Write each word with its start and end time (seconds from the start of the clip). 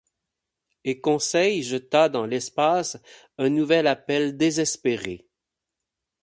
Et 0.83 0.99
Conseil 0.99 1.61
jeta 1.61 2.09
dans 2.09 2.25
l’espace 2.25 2.97
un 3.37 3.49
nouvel 3.49 3.85
appel 3.85 4.35
désespéré. 4.35 5.27